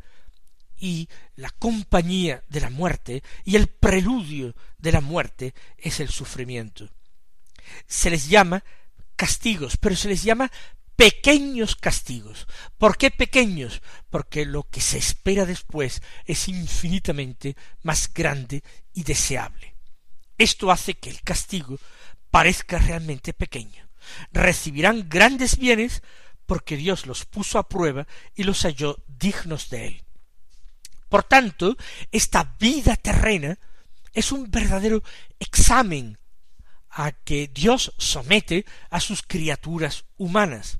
y 0.81 1.08
la 1.36 1.51
compañía 1.51 2.43
de 2.50 2.60
la 2.60 2.72
muerte 2.72 3.24
y 3.46 3.55
el 3.55 3.67
preludio 3.67 4.55
de 4.79 4.91
la 4.91 5.00
muerte 5.00 5.53
es 5.77 6.00
el 6.00 6.10
sufrimiento. 6.10 6.89
Se 7.86 8.10
les 8.10 8.27
llama 8.27 8.63
castigos, 9.15 9.77
pero 9.77 9.96
se 9.96 10.10
les 10.10 10.24
llama 10.24 10.51
pequeños 11.01 11.75
castigos. 11.75 12.46
¿Por 12.77 12.96
qué 12.96 13.10
pequeños? 13.10 13.81
Porque 14.12 14.46
lo 14.46 14.70
que 14.70 14.81
se 14.81 15.00
espera 15.00 15.48
después 15.48 16.03
es 16.25 16.48
infinitamente 16.48 17.55
más 17.81 18.13
grande 18.13 18.63
y 18.93 19.01
deseable. 19.01 19.74
Esto 20.38 20.70
hace 20.70 20.93
que 20.93 21.10
el 21.10 21.20
castigo 21.22 21.79
parezca 22.29 22.77
realmente 22.77 23.34
pequeño. 23.34 23.89
Recibirán 24.31 25.10
grandes 25.10 25.58
bienes 25.58 26.03
porque 26.46 26.77
Dios 26.77 27.08
los 27.08 27.25
puso 27.25 27.58
a 27.58 27.67
prueba 27.67 28.05
y 28.36 28.43
los 28.43 28.62
halló 28.62 29.03
dignos 29.08 29.72
de 29.72 29.88
él. 29.88 30.03
Por 31.10 31.24
tanto, 31.24 31.77
esta 32.12 32.55
vida 32.60 32.96
terrena 32.96 33.58
es 34.13 34.31
un 34.31 34.51
verdadero 34.51 35.01
examen 35.39 36.20
a 36.91 37.12
que 37.12 37.48
Dios 37.48 37.91
somete 37.98 38.67
a 38.91 39.00
sus 39.00 39.24
criaturas 39.24 40.05
humanas. 40.17 40.77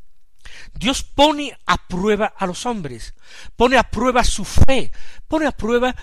Dios 0.74 1.04
pone 1.04 1.58
a 1.66 1.88
prueba 1.88 2.34
a 2.38 2.46
los 2.46 2.66
hombres, 2.66 3.14
pone 3.56 3.78
a 3.78 3.84
prueba 3.84 4.24
su 4.24 4.46
fe, 4.46 4.92
pone 5.28 5.48
a 5.48 5.52
prueba 5.52 5.96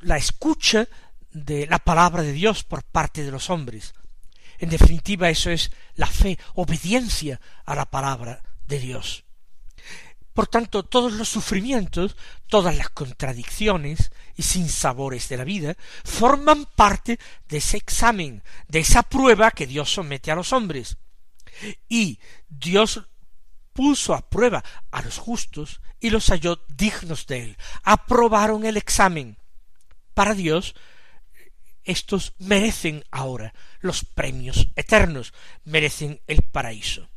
la 0.00 0.16
escucha 0.16 0.88
de 1.30 1.66
la 1.66 1.78
palabra 1.78 2.22
de 2.22 2.32
Dios 2.32 2.64
por 2.64 2.82
parte 2.82 3.24
de 3.24 3.30
los 3.30 3.50
hombres. 3.50 3.94
En 4.58 4.70
definitiva, 4.70 5.28
eso 5.28 5.50
es 5.50 5.70
la 5.94 6.06
fe, 6.06 6.38
obediencia 6.54 7.40
a 7.64 7.74
la 7.74 7.84
palabra 7.86 8.42
de 8.66 8.78
Dios. 8.78 9.24
Por 10.32 10.48
tanto, 10.48 10.82
todos 10.82 11.14
los 11.14 11.30
sufrimientos, 11.30 12.14
todas 12.46 12.76
las 12.76 12.90
contradicciones 12.90 14.12
y 14.34 14.42
sinsabores 14.42 15.30
de 15.30 15.38
la 15.38 15.44
vida 15.44 15.76
forman 16.04 16.66
parte 16.76 17.18
de 17.48 17.56
ese 17.56 17.78
examen, 17.78 18.42
de 18.68 18.80
esa 18.80 19.02
prueba 19.02 19.50
que 19.50 19.66
Dios 19.66 19.92
somete 19.94 20.30
a 20.30 20.34
los 20.34 20.52
hombres. 20.52 20.98
Y 21.88 22.18
Dios 22.50 23.00
puso 23.76 24.14
a 24.14 24.28
prueba 24.28 24.64
a 24.90 25.02
los 25.02 25.18
justos 25.18 25.80
y 26.00 26.10
los 26.10 26.30
halló 26.30 26.64
dignos 26.68 27.26
de 27.26 27.44
él. 27.44 27.56
Aprobaron 27.84 28.64
el 28.64 28.76
examen. 28.76 29.38
Para 30.14 30.34
Dios, 30.34 30.74
estos 31.84 32.34
merecen 32.38 33.04
ahora 33.12 33.54
los 33.80 34.04
premios 34.04 34.68
eternos, 34.74 35.32
merecen 35.64 36.20
el 36.26 36.42
paraíso. 36.42 37.08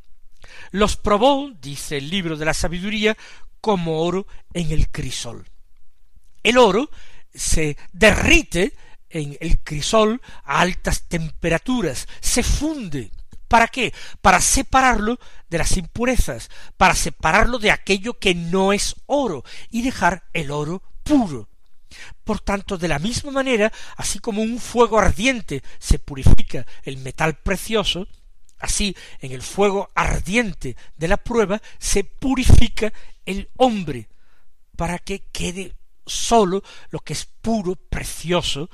Los 0.70 0.96
probó, 0.96 1.50
dice 1.60 1.98
el 1.98 2.10
libro 2.10 2.36
de 2.36 2.44
la 2.44 2.54
sabiduría, 2.54 3.16
como 3.60 4.02
oro 4.02 4.26
en 4.52 4.70
el 4.70 4.88
crisol. 4.90 5.48
El 6.42 6.58
oro 6.58 6.90
se 7.34 7.76
derrite 7.92 8.74
en 9.08 9.36
el 9.40 9.58
crisol 9.58 10.20
a 10.44 10.60
altas 10.60 11.08
temperaturas, 11.08 12.06
se 12.20 12.42
funde. 12.42 13.10
¿Para 13.50 13.66
qué? 13.66 13.92
Para 14.20 14.40
separarlo 14.40 15.18
de 15.48 15.58
las 15.58 15.76
impurezas, 15.76 16.50
para 16.76 16.94
separarlo 16.94 17.58
de 17.58 17.72
aquello 17.72 18.16
que 18.16 18.32
no 18.32 18.72
es 18.72 18.94
oro 19.06 19.42
y 19.70 19.82
dejar 19.82 20.22
el 20.32 20.52
oro 20.52 20.84
puro. 21.02 21.48
Por 22.22 22.38
tanto, 22.38 22.78
de 22.78 22.86
la 22.86 23.00
misma 23.00 23.32
manera, 23.32 23.72
así 23.96 24.20
como 24.20 24.40
un 24.40 24.60
fuego 24.60 25.00
ardiente 25.00 25.64
se 25.80 25.98
purifica 25.98 26.64
el 26.84 26.98
metal 26.98 27.38
precioso, 27.38 28.06
Así, 28.60 28.94
en 29.20 29.32
el 29.32 29.40
fuego 29.40 29.90
ardiente 29.94 30.76
de 30.98 31.08
la 31.08 31.16
prueba 31.16 31.62
se 31.78 32.04
purifica 32.04 32.92
el 33.24 33.48
hombre 33.56 34.10
para 34.76 34.98
que 34.98 35.20
quede 35.32 35.74
sólo 36.04 36.62
lo 36.90 36.98
que 37.00 37.14
es 37.14 37.24
puro, 37.24 37.74
precioso, 37.74 38.68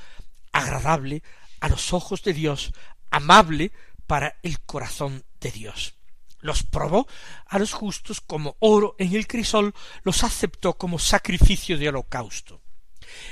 agradable 0.50 1.22
a 1.60 1.68
los 1.68 1.92
ojos 1.92 2.24
de 2.24 2.32
Dios, 2.32 2.72
amable 3.12 3.70
para 4.06 4.38
el 4.42 4.60
corazón 4.60 5.24
de 5.40 5.50
Dios. 5.50 5.94
Los 6.40 6.62
probó 6.62 7.06
a 7.46 7.58
los 7.58 7.72
justos 7.72 8.20
como 8.20 8.56
oro 8.60 8.94
en 8.98 9.14
el 9.14 9.26
crisol, 9.26 9.74
los 10.02 10.22
aceptó 10.22 10.74
como 10.74 10.98
sacrificio 10.98 11.78
de 11.78 11.88
holocausto. 11.88 12.62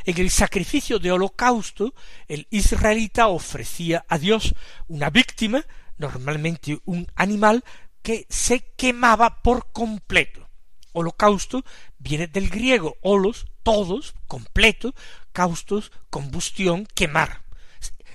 En 0.05 0.19
el 0.21 0.31
sacrificio 0.31 0.99
de 0.99 1.13
holocausto, 1.13 1.95
el 2.29 2.47
israelita 2.51 3.29
ofrecía 3.29 4.05
a 4.09 4.19
Dios 4.19 4.55
una 4.89 5.11
víctima 5.11 5.65
normalmente 5.97 6.81
un 6.85 7.07
animal 7.15 7.65
que 8.03 8.27
se 8.29 8.73
quemaba 8.77 9.43
por 9.43 9.73
completo. 9.73 10.49
Holocausto 10.93 11.65
viene 11.99 12.27
del 12.27 12.51
griego 12.51 12.97
holos, 13.03 13.47
todos, 13.63 14.15
completo, 14.27 14.95
caustos, 15.33 15.91
combustión, 16.11 16.87
quemar. 16.95 17.44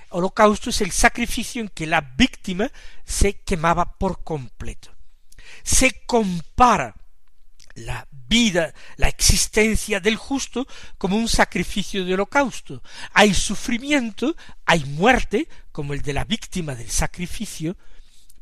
Holocausto 0.10 0.69
es 0.69 0.82
el 0.82 0.91
sacrificio 0.91 1.62
en 1.62 1.69
que 1.69 1.88
la 1.88 2.02
víctima 2.02 2.72
se 3.06 3.41
quemaba 3.41 3.98
por 3.98 4.24
completo. 4.24 4.95
Se 5.63 6.06
compara 6.06 6.95
la 7.76 8.08
vida, 8.12 8.74
la 8.98 9.08
existencia 9.08 10.00
del 10.00 10.15
justo 10.15 10.67
como 10.98 11.15
un 11.15 11.28
sacrificio 11.28 12.06
de 12.06 12.13
holocausto. 12.13 12.82
Hay 13.13 13.34
sufrimiento, 13.34 14.36
hay 14.65 14.84
muerte, 14.86 15.48
como 15.72 15.93
el 15.93 16.02
de 16.02 16.13
la 16.13 16.26
víctima 16.26 16.76
del 16.76 16.89
sacrificio, 16.89 17.78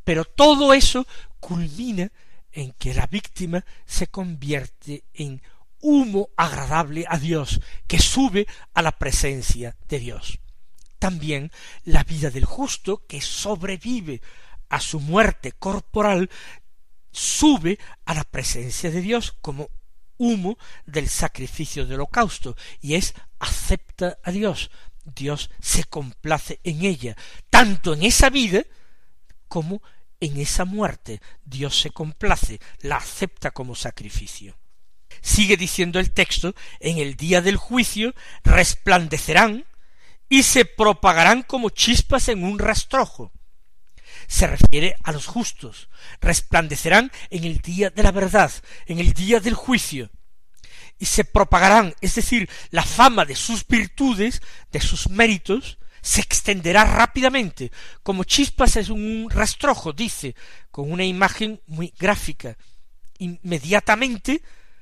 pero 0.03 0.25
todo 0.25 0.73
eso 0.73 1.06
culmina 1.39 2.12
en 2.51 2.73
que 2.73 2.93
la 2.93 3.08
víctima 3.08 3.63
se 3.86 4.08
convierte 4.08 5.03
en 5.13 5.41
humo 5.80 6.30
agradable 6.36 7.06
a 7.08 7.17
Dios, 7.17 7.62
que 7.88 7.99
sube 7.99 8.47
a 8.73 8.82
la 8.82 8.91
presencia 8.91 9.75
de 9.88 9.99
Dios. 9.99 10.39
También 10.99 11.51
la 11.83 12.03
vida 12.03 12.29
del 12.29 12.45
justo, 12.45 13.05
que 13.07 13.21
sobrevive 13.21 14.21
a 14.69 14.79
su 14.79 14.99
muerte 14.99 15.51
corporal, 15.53 16.29
sube 17.12 17.79
a 18.05 18.13
la 18.13 18.23
presencia 18.23 18.91
de 18.91 19.01
Dios 19.01 19.36
como 19.41 19.69
humo 20.17 20.57
del 20.86 21.10
sacrificio 21.10 21.86
del 21.86 21.95
holocausto, 21.95 22.55
y 22.81 22.95
es 22.95 23.13
acepta 23.39 24.17
a 24.23 24.31
Dios. 24.31 24.71
Dios 25.15 25.49
se 25.62 25.83
complace 25.86 26.60
en 26.63 26.83
ella, 26.83 27.15
tanto 27.49 27.93
en 27.93 28.03
esa 28.03 28.29
vida 28.29 28.63
como 29.47 29.81
en 30.19 30.38
esa 30.38 30.65
muerte. 30.65 31.21
Dios 31.45 31.79
se 31.79 31.91
complace, 31.91 32.60
la 32.81 32.97
acepta 32.97 33.51
como 33.51 33.75
sacrificio. 33.75 34.57
Sigue 35.21 35.57
diciendo 35.57 35.99
el 35.99 36.12
texto, 36.12 36.53
en 36.79 36.97
el 36.97 37.15
día 37.15 37.41
del 37.41 37.57
juicio 37.57 38.13
resplandecerán 38.43 39.65
y 40.29 40.43
se 40.43 40.65
propagarán 40.65 41.43
como 41.43 41.69
chispas 41.69 42.27
en 42.29 42.43
un 42.43 42.59
rastrojo. 42.59 43.31
Se 44.27 44.47
refiere 44.47 44.95
a 45.03 45.11
los 45.11 45.25
justos, 45.25 45.89
resplandecerán 46.19 47.11
en 47.29 47.45
el 47.45 47.59
día 47.59 47.89
de 47.89 48.03
la 48.03 48.11
verdad, 48.11 48.51
en 48.85 48.99
el 48.99 49.13
día 49.13 49.39
del 49.39 49.53
juicio, 49.53 50.09
y 50.99 51.05
se 51.05 51.23
propagarán, 51.23 51.95
es 52.01 52.15
decir, 52.15 52.49
la 52.71 52.83
fama 52.83 53.25
de 53.25 53.35
sus 53.35 53.65
virtudes, 53.67 54.41
de 54.71 54.81
sus 54.81 55.09
méritos, 55.09 55.77
se 56.01 56.21
extenderá 56.21 56.85
rápidamente, 56.85 57.71
como 58.03 58.23
chispas 58.23 58.77
en 58.77 58.91
un 58.91 59.29
rastrojo, 59.29 59.93
dice, 59.93 60.35
con 60.71 60.91
una 60.91 61.03
imagen 61.03 61.61
muy 61.67 61.93
gráfica. 61.97 62.57
Inmediatamente 63.19 64.41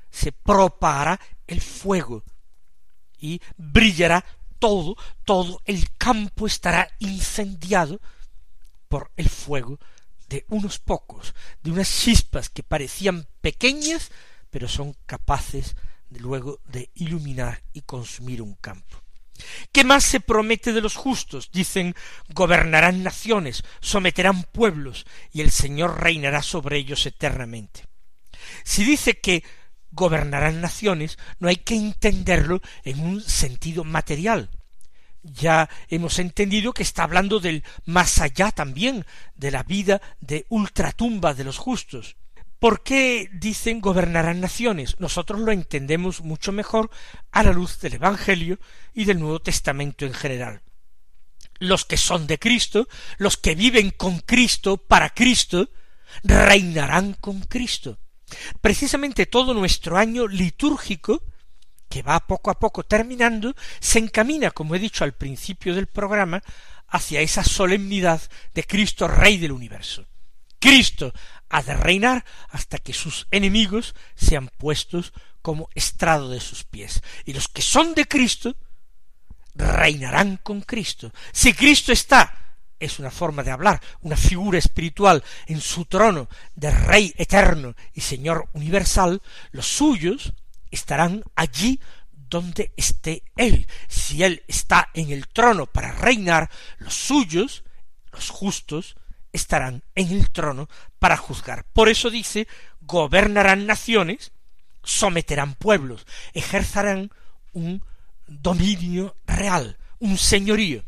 se 0.10 0.32
propagará 0.32 1.20
el 1.48 1.62
fuego 1.62 2.24
y 3.20 3.42
brillará 3.58 4.24
todo, 4.60 4.96
todo 5.24 5.62
el 5.66 5.96
campo 5.98 6.48
estará 6.48 6.90
incendiado 7.00 8.00
por 8.88 9.12
el 9.16 9.30
fuego 9.30 9.80
de 10.30 10.46
unos 10.50 10.80
pocos, 10.80 11.34
de 11.62 11.72
unas 11.72 11.90
chispas 11.90 12.50
que 12.50 12.64
parecían 12.64 13.28
pequeñas, 13.42 14.12
pero 14.50 14.68
son 14.68 14.96
capaces 15.06 15.76
de 16.10 16.20
luego 16.20 16.60
de 16.66 16.90
iluminar 16.96 17.64
y 17.74 17.82
consumir 17.82 18.42
un 18.42 18.56
campo. 18.56 19.02
¿Qué 19.72 19.84
más 19.84 20.06
se 20.06 20.22
promete 20.22 20.72
de 20.72 20.82
los 20.82 20.96
justos? 20.96 21.52
Dicen 21.52 21.96
gobernarán 22.30 23.04
naciones, 23.04 23.64
someterán 23.82 24.44
pueblos, 24.44 25.06
y 25.34 25.42
el 25.42 25.52
Señor 25.52 26.02
reinará 26.02 26.42
sobre 26.42 26.78
ellos 26.78 27.06
eternamente. 27.06 27.86
Si 28.64 28.84
dice 28.84 29.20
que 29.20 29.44
gobernarán 29.96 30.62
naciones, 30.62 31.18
no 31.40 31.48
hay 31.48 31.56
que 31.56 31.76
entenderlo 31.76 32.62
en 32.84 33.00
un 33.00 33.22
sentido 33.22 33.84
material, 33.84 34.50
ya 35.24 35.70
hemos 35.90 36.20
entendido 36.20 36.74
que 36.74 36.84
está 36.84 37.04
hablando 37.04 37.40
del 37.40 37.64
más 37.86 38.22
allá 38.22 38.52
también, 38.52 39.06
de 39.36 39.50
la 39.50 39.64
vida 39.64 40.02
de 40.20 40.46
ultratumba 40.50 41.34
de 41.34 41.44
los 41.44 41.58
justos, 41.58 42.16
¿Por 42.60 42.84
qué 42.84 43.30
dicen 43.34 43.82
gobernarán 43.82 44.40
naciones? 44.40 45.00
Nosotros 45.00 45.42
lo 45.42 45.52
entendemos 45.52 46.22
mucho 46.22 46.52
mejor 46.52 46.90
a 47.32 47.44
la 47.44 47.52
luz 47.52 47.80
del 47.80 47.96
Evangelio 47.96 48.60
y 48.94 49.06
del 49.06 49.20
Nuevo 49.20 49.40
Testamento 49.40 50.06
en 50.06 50.14
general. 50.14 50.62
Los 51.60 51.86
que 51.86 51.98
son 51.98 52.28
de 52.28 52.40
Cristo, 52.40 52.88
los 53.18 53.38
que 53.38 53.56
viven 53.56 53.92
con 53.92 54.20
Cristo, 54.20 54.78
para 54.78 55.10
Cristo, 55.10 55.70
reinarán 56.24 57.14
con 57.14 57.42
Cristo. 57.42 58.00
Precisamente 58.62 59.26
todo 59.26 59.54
nuestro 59.54 59.98
año 59.98 60.28
litúrgico, 60.28 61.24
que 61.90 62.02
va 62.02 62.26
poco 62.26 62.50
a 62.52 62.60
poco 62.60 62.84
terminando, 62.84 63.56
se 63.80 64.00
encamina, 64.00 64.52
como 64.52 64.76
he 64.76 64.80
dicho 64.80 65.04
al 65.04 65.14
principio 65.14 65.76
del 65.76 65.88
programa, 65.88 66.42
hacia 66.88 67.22
esa 67.22 67.44
solemnidad 67.44 68.22
de 68.54 68.64
Cristo 68.64 69.08
Rey 69.08 69.38
del 69.38 69.52
universo. 69.52 70.06
Cristo 70.60 71.14
ha 71.50 71.62
de 71.62 71.76
reinar 71.76 72.26
hasta 72.50 72.80
que 72.80 72.94
sus 72.94 73.28
enemigos 73.32 73.94
sean 74.16 74.50
puestos 74.58 75.14
como 75.42 75.70
estrado 75.76 76.30
de 76.30 76.40
sus 76.40 76.64
pies. 76.64 77.04
Y 77.24 77.34
los 77.34 77.48
que 77.48 77.62
son 77.62 77.94
de 77.94 78.08
Cristo 78.08 78.56
reinarán 79.54 80.38
con 80.38 80.62
Cristo. 80.62 81.12
Si 81.32 81.54
Cristo 81.54 81.92
está 81.92 82.45
es 82.86 83.00
una 83.00 83.12
forma 83.12 83.44
de 83.44 83.52
hablar, 83.52 83.82
una 84.02 84.16
figura 84.16 84.58
espiritual 84.58 85.24
en 85.48 85.62
su 85.62 85.86
trono 85.86 86.30
de 86.56 86.72
Rey 86.72 87.14
eterno 87.18 87.76
y 87.94 88.02
Señor 88.02 88.50
universal, 88.54 89.22
los 89.52 89.68
suyos 89.68 90.34
estarán 90.72 91.24
allí 91.36 91.80
donde 92.12 92.72
esté 92.78 93.24
Él. 93.36 93.68
Si 93.88 94.24
Él 94.24 94.44
está 94.48 94.90
en 94.94 95.12
el 95.12 95.28
trono 95.28 95.66
para 95.66 95.92
reinar, 95.92 96.50
los 96.78 96.94
suyos, 96.94 97.64
los 98.12 98.30
justos, 98.30 98.96
estarán 99.32 99.84
en 99.96 100.12
el 100.12 100.32
trono 100.32 100.70
para 101.00 101.18
juzgar. 101.18 101.66
Por 101.74 101.90
eso 101.90 102.10
dice, 102.10 102.48
gobernarán 102.82 103.66
naciones, 103.66 104.32
someterán 104.84 105.56
pueblos, 105.56 106.06
ejercerán 106.34 107.12
un 107.54 107.84
dominio 108.28 109.16
real, 109.26 109.78
un 110.00 110.18
señorío 110.18 110.84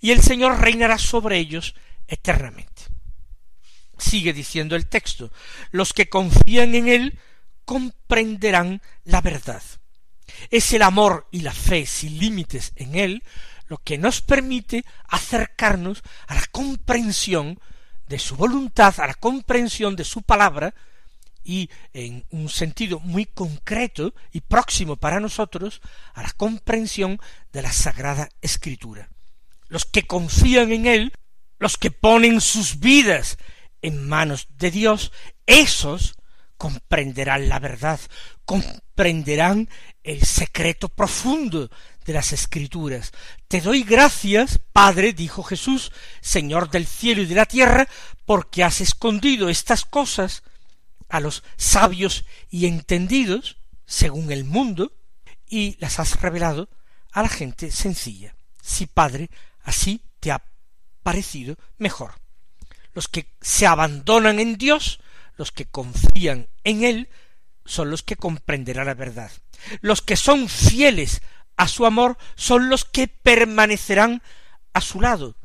y 0.00 0.10
el 0.10 0.22
Señor 0.22 0.60
reinará 0.60 0.98
sobre 0.98 1.38
ellos 1.38 1.74
eternamente. 2.06 2.82
Sigue 3.98 4.32
diciendo 4.32 4.76
el 4.76 4.88
texto, 4.88 5.30
los 5.70 5.92
que 5.92 6.08
confían 6.08 6.74
en 6.74 6.88
Él 6.88 7.18
comprenderán 7.64 8.82
la 9.04 9.20
verdad. 9.20 9.62
Es 10.50 10.72
el 10.72 10.82
amor 10.82 11.28
y 11.30 11.40
la 11.40 11.52
fe 11.52 11.86
sin 11.86 12.18
límites 12.18 12.72
en 12.76 12.94
Él 12.94 13.22
lo 13.68 13.78
que 13.78 13.98
nos 13.98 14.20
permite 14.20 14.84
acercarnos 15.08 16.02
a 16.26 16.34
la 16.34 16.44
comprensión 16.50 17.60
de 18.08 18.18
su 18.18 18.34
voluntad, 18.34 18.98
a 18.98 19.06
la 19.06 19.14
comprensión 19.14 19.94
de 19.94 20.04
su 20.04 20.22
palabra, 20.22 20.74
y 21.44 21.70
en 21.92 22.24
un 22.30 22.48
sentido 22.48 22.98
muy 23.00 23.26
concreto 23.26 24.12
y 24.32 24.40
próximo 24.40 24.96
para 24.96 25.20
nosotros 25.20 25.80
a 26.14 26.22
la 26.22 26.30
comprensión 26.32 27.20
de 27.52 27.62
la 27.62 27.72
Sagrada 27.72 28.28
Escritura 28.42 29.08
los 29.70 29.86
que 29.86 30.06
confían 30.06 30.72
en 30.72 30.86
Él, 30.86 31.12
los 31.58 31.78
que 31.78 31.90
ponen 31.90 32.40
sus 32.42 32.80
vidas 32.80 33.38
en 33.80 34.06
manos 34.06 34.48
de 34.58 34.70
Dios, 34.70 35.12
esos 35.46 36.16
comprenderán 36.58 37.48
la 37.48 37.58
verdad, 37.58 37.98
comprenderán 38.44 39.70
el 40.02 40.22
secreto 40.22 40.90
profundo 40.90 41.70
de 42.04 42.12
las 42.12 42.32
escrituras. 42.32 43.12
Te 43.48 43.60
doy 43.60 43.84
gracias, 43.84 44.60
Padre, 44.72 45.12
dijo 45.12 45.42
Jesús, 45.42 45.92
Señor 46.20 46.70
del 46.70 46.86
cielo 46.86 47.22
y 47.22 47.26
de 47.26 47.34
la 47.36 47.46
tierra, 47.46 47.88
porque 48.26 48.64
has 48.64 48.80
escondido 48.80 49.48
estas 49.48 49.84
cosas 49.84 50.42
a 51.08 51.20
los 51.20 51.42
sabios 51.56 52.24
y 52.50 52.66
entendidos, 52.66 53.56
según 53.86 54.32
el 54.32 54.44
mundo, 54.44 54.92
y 55.48 55.76
las 55.78 55.98
has 56.00 56.20
revelado 56.20 56.68
a 57.12 57.22
la 57.22 57.28
gente 57.28 57.70
sencilla. 57.70 58.34
Sí, 58.62 58.86
Padre, 58.86 59.30
Así 59.62 60.02
te 60.20 60.32
ha 60.32 60.42
parecido 61.02 61.56
mejor. 61.78 62.14
Los 62.92 63.08
que 63.08 63.34
se 63.40 63.66
abandonan 63.66 64.40
en 64.40 64.56
Dios, 64.56 65.00
los 65.36 65.52
que 65.52 65.66
confían 65.66 66.48
en 66.64 66.84
Él, 66.84 67.08
son 67.64 67.90
los 67.90 68.02
que 68.02 68.16
comprenderán 68.16 68.86
la 68.86 68.94
verdad. 68.94 69.30
Los 69.80 70.02
que 70.02 70.16
son 70.16 70.48
fieles 70.48 71.22
a 71.56 71.68
su 71.68 71.86
amor 71.86 72.16
son 72.34 72.68
los 72.68 72.84
que 72.84 73.06
permanecerán 73.06 74.22
a 74.72 74.80
su 74.80 75.00
lado. 75.00 75.36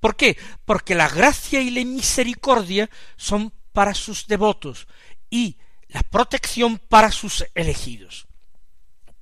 ¿Por 0.00 0.16
qué? 0.16 0.38
Porque 0.64 0.94
la 0.94 1.08
gracia 1.08 1.60
y 1.60 1.70
la 1.70 1.84
misericordia 1.84 2.88
son 3.16 3.52
para 3.72 3.94
sus 3.94 4.26
devotos 4.26 4.86
y 5.28 5.58
la 5.88 6.02
protección 6.02 6.78
para 6.78 7.10
sus 7.10 7.44
elegidos. 7.54 8.26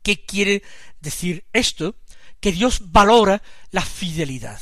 ¿Qué 0.03 0.25
quiere 0.25 0.63
decir 1.01 1.45
esto? 1.53 1.97
Que 2.45 2.53
Dios 2.53 2.93
valora 2.93 3.41
la 3.71 3.81
fidelidad. 3.81 4.61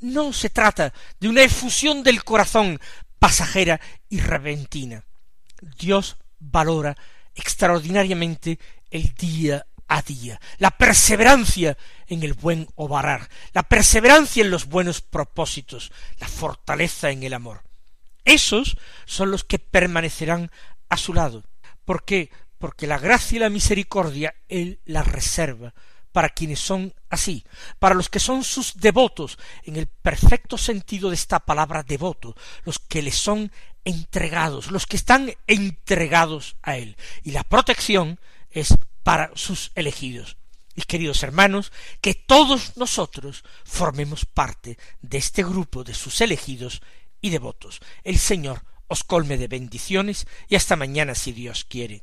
No 0.00 0.32
se 0.32 0.50
trata 0.50 0.92
de 1.20 1.28
una 1.28 1.42
efusión 1.42 2.02
del 2.02 2.24
corazón 2.24 2.80
pasajera 3.20 3.80
y 4.08 4.18
repentina. 4.18 5.04
Dios 5.78 6.16
valora 6.40 6.96
extraordinariamente 7.36 8.58
el 8.90 9.14
día 9.14 9.64
a 9.86 10.02
día, 10.02 10.40
la 10.58 10.72
perseverancia 10.72 11.78
en 12.08 12.24
el 12.24 12.32
buen 12.32 12.66
obrar, 12.74 13.28
la 13.52 13.62
perseverancia 13.62 14.42
en 14.42 14.50
los 14.50 14.66
buenos 14.66 15.00
propósitos, 15.00 15.92
la 16.18 16.26
fortaleza 16.26 17.12
en 17.12 17.22
el 17.22 17.34
amor. 17.34 17.62
Esos 18.24 18.76
son 19.04 19.30
los 19.30 19.44
que 19.44 19.60
permanecerán 19.60 20.50
a 20.88 20.96
su 20.96 21.14
lado. 21.14 21.44
¿Por 21.84 22.04
qué? 22.04 22.30
Porque 22.58 22.88
la 22.88 22.98
gracia 22.98 23.36
y 23.36 23.38
la 23.38 23.48
misericordia 23.48 24.34
Él 24.48 24.80
la 24.86 25.04
reserva 25.04 25.72
para 26.12 26.30
quienes 26.30 26.60
son 26.60 26.94
así, 27.08 27.44
para 27.78 27.94
los 27.94 28.08
que 28.08 28.20
son 28.20 28.44
sus 28.44 28.74
devotos, 28.76 29.38
en 29.64 29.76
el 29.76 29.86
perfecto 29.86 30.58
sentido 30.58 31.10
de 31.10 31.14
esta 31.14 31.40
palabra 31.40 31.82
devoto, 31.82 32.36
los 32.64 32.78
que 32.78 33.02
le 33.02 33.12
son 33.12 33.52
entregados, 33.84 34.70
los 34.70 34.86
que 34.86 34.96
están 34.96 35.32
entregados 35.46 36.56
a 36.62 36.76
Él. 36.76 36.96
Y 37.22 37.32
la 37.32 37.44
protección 37.44 38.18
es 38.50 38.76
para 39.02 39.30
sus 39.34 39.72
elegidos. 39.74 40.36
Y 40.74 40.82
queridos 40.82 41.22
hermanos, 41.22 41.72
que 42.00 42.14
todos 42.14 42.76
nosotros 42.76 43.44
formemos 43.64 44.24
parte 44.24 44.78
de 45.02 45.18
este 45.18 45.42
grupo 45.42 45.84
de 45.84 45.94
sus 45.94 46.20
elegidos 46.20 46.80
y 47.20 47.30
devotos. 47.30 47.80
El 48.04 48.18
Señor 48.18 48.64
os 48.86 49.04
colme 49.04 49.36
de 49.36 49.48
bendiciones 49.48 50.26
y 50.48 50.56
hasta 50.56 50.76
mañana 50.76 51.14
si 51.14 51.32
Dios 51.32 51.64
quiere. 51.64 52.02